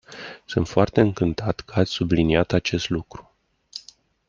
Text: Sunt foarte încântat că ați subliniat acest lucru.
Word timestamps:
Sunt 0.45 0.67
foarte 0.67 1.01
încântat 1.01 1.59
că 1.59 1.79
ați 1.79 1.91
subliniat 1.91 2.51
acest 2.53 2.89
lucru. 2.89 3.31